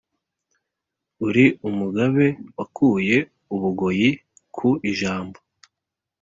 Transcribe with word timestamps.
uri 1.27 1.45
umugabe 1.69 2.25
wakuye 2.57 3.17
u 3.53 3.55
bugoyi 3.61 4.09
ku 4.55 4.67
ijabo. 4.91 5.37